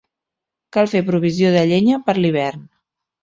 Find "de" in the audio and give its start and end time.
1.57-1.61